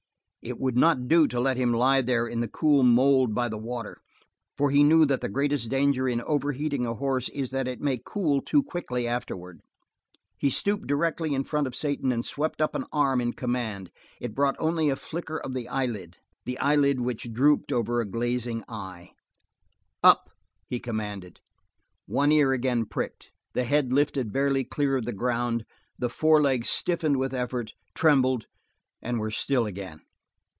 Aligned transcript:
It 0.43 0.57
would 0.57 0.75
not 0.75 1.07
do 1.07 1.27
to 1.27 1.39
let 1.39 1.57
him 1.57 1.71
lie 1.71 2.01
there 2.01 2.25
in 2.27 2.39
the 2.41 2.47
cool 2.47 2.81
mold 2.81 3.35
by 3.35 3.47
the 3.47 3.59
water, 3.59 4.01
for 4.57 4.71
he 4.71 4.81
knew 4.83 5.05
that 5.05 5.21
the 5.21 5.29
greatest 5.29 5.69
danger 5.69 6.09
in 6.09 6.19
overheating 6.21 6.83
a 6.83 6.95
horse 6.95 7.29
is 7.29 7.51
that 7.51 7.67
it 7.67 7.79
may 7.79 8.01
cool 8.03 8.41
too 8.41 8.63
quickly 8.63 9.07
afterward. 9.07 9.61
He 10.39 10.49
stooped 10.49 10.87
directly 10.87 11.35
in 11.35 11.43
front 11.43 11.67
of 11.67 11.75
Satan 11.75 12.11
and 12.11 12.25
swept 12.25 12.59
up 12.59 12.73
an 12.73 12.85
arm 12.91 13.21
in 13.21 13.33
command; 13.33 13.91
it 14.19 14.33
brought 14.33 14.55
only 14.57 14.89
a 14.89 14.95
flicker 14.95 15.37
of 15.37 15.53
the 15.53 15.67
eyelid, 15.69 16.17
the 16.45 16.57
eyelid 16.57 17.01
which 17.01 17.31
drooped 17.31 17.71
over 17.71 18.01
a 18.01 18.05
glazing 18.09 18.63
eye. 18.67 19.11
"Up!" 20.03 20.31
he 20.65 20.79
commanded. 20.79 21.39
One 22.07 22.31
ear 22.31 22.51
again 22.51 22.87
pricked; 22.87 23.29
the 23.53 23.63
head 23.63 23.93
lifted 23.93 24.33
barely 24.33 24.63
clear 24.63 24.97
of 24.97 25.05
the 25.05 25.13
ground; 25.13 25.65
the 25.99 26.09
forelegs 26.09 26.67
stiffened 26.67 27.17
with 27.17 27.31
effort, 27.35 27.73
trembled, 27.93 28.47
and 29.03 29.19
were 29.19 29.29
still 29.29 29.67
again. 29.67 30.01